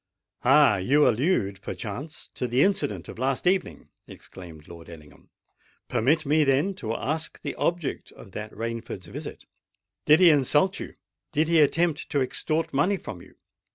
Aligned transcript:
"Ah! 0.43 0.77
you 0.77 1.07
allude, 1.07 1.61
perchance, 1.61 2.27
to 2.29 2.47
the 2.47 2.63
incident 2.63 3.07
of 3.07 3.19
last 3.19 3.45
evening!" 3.45 3.89
exclaimed 4.07 4.67
Lord 4.67 4.89
Ellingham. 4.89 5.29
"Permit 5.89 6.25
me, 6.25 6.43
then, 6.43 6.73
to 6.77 6.95
ask 6.95 7.39
the 7.43 7.53
object 7.53 8.11
of 8.13 8.31
that 8.31 8.51
Rainford's 8.51 9.05
visit? 9.05 9.45
Did 10.05 10.19
he 10.19 10.31
insult 10.31 10.79
you? 10.79 10.95
did 11.31 11.47
he 11.49 11.59
attempt 11.59 12.09
to 12.09 12.19
extort 12.19 12.73
money 12.73 12.97
from 12.97 13.21
you? 13.21 13.35